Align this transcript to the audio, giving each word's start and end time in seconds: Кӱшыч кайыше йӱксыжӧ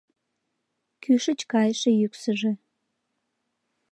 Кӱшыч 1.03 1.39
кайыше 1.51 1.89
йӱксыжӧ 1.99 2.51